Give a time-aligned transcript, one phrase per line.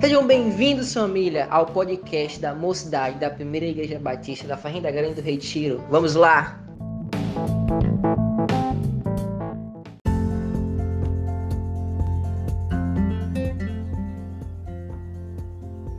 [0.00, 5.20] Sejam bem-vindos, família, ao podcast da Mocidade da Primeira Igreja Batista da Fazenda Grande do
[5.20, 5.84] Retiro.
[5.90, 6.58] Vamos lá!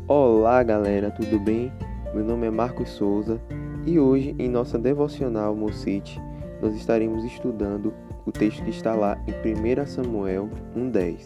[0.07, 1.71] Olá, galera, tudo bem?
[2.15, 3.39] Meu nome é Marcos Souza
[3.85, 6.19] e hoje, em nossa devocional Mocite,
[6.59, 7.93] nós estaremos estudando
[8.25, 11.19] o texto que está lá em 1 Samuel 1,10,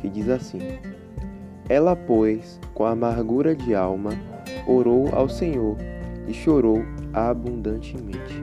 [0.00, 0.60] que diz assim.
[1.68, 4.10] Ela, pois, com amargura de alma,
[4.66, 5.76] orou ao Senhor
[6.28, 8.42] e chorou abundantemente.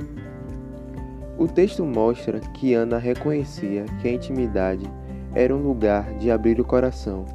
[1.38, 4.86] O texto mostra que Ana reconhecia que a intimidade
[5.34, 7.26] era um lugar de abrir o coração,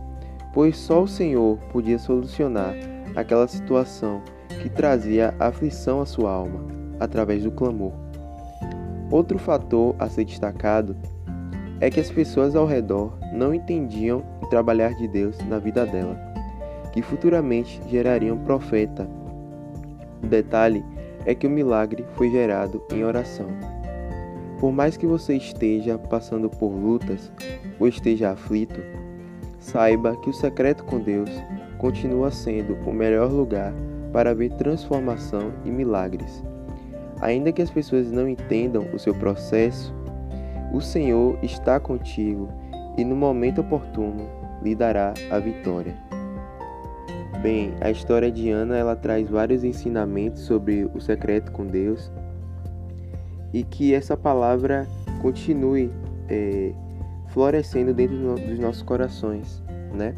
[0.52, 2.74] pois só o Senhor podia solucionar
[3.16, 4.22] aquela situação
[4.62, 6.60] que trazia aflição à sua alma,
[7.00, 7.92] através do clamor.
[9.10, 10.96] Outro fator a ser destacado
[11.80, 16.18] é que as pessoas ao redor não entendiam o trabalhar de Deus na vida dela,
[16.92, 19.08] que futuramente geraria um profeta.
[20.22, 20.84] O detalhe
[21.24, 23.46] é que o milagre foi gerado em oração.
[24.58, 27.30] Por mais que você esteja passando por lutas
[27.78, 28.80] ou esteja aflito,
[29.60, 31.30] saiba que o secreto com Deus
[31.78, 33.72] continua sendo o melhor lugar
[34.12, 36.42] para ver transformação e milagres.
[37.20, 39.94] Ainda que as pessoas não entendam o seu processo,
[40.72, 42.48] o Senhor está contigo
[42.96, 44.28] e no momento oportuno
[44.62, 45.96] lhe dará a vitória.
[47.42, 52.10] Bem, a história de Ana ela traz vários ensinamentos sobre o secreto com Deus
[53.52, 54.86] e que essa palavra
[55.22, 55.90] continue
[56.28, 56.72] é,
[57.28, 59.62] florescendo dentro dos nossos corações,
[59.94, 60.14] né?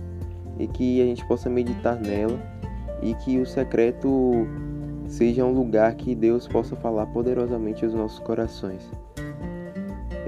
[0.59, 2.39] E que a gente possa meditar nela
[3.03, 4.47] e que o secreto
[5.07, 8.91] seja um lugar que Deus possa falar poderosamente aos nossos corações.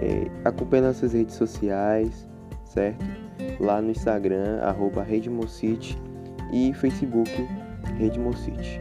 [0.03, 2.29] É, acompanhe nossas redes sociais,
[2.65, 3.05] certo?
[3.61, 5.97] Lá no Instagram, arroba Redmocity
[6.53, 7.31] e Facebook
[7.99, 8.81] Redmocity.